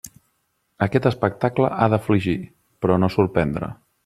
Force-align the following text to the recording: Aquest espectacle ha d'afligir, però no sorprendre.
Aquest 0.85 1.05
espectacle 1.09 1.71
ha 1.85 1.91
d'afligir, 1.95 2.37
però 2.87 3.01
no 3.05 3.15
sorprendre. 3.19 3.75